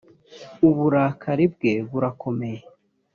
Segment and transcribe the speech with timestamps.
[0.69, 2.61] uburakari bwe burakomeye.